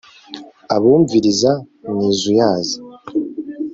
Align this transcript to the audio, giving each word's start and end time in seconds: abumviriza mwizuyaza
abumviriza 0.75 1.51
mwizuyaza 1.91 2.77